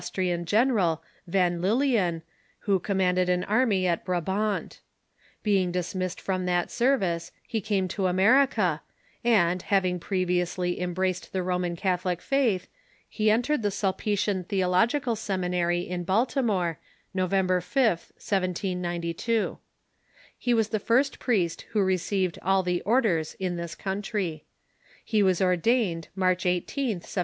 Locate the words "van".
1.27-1.61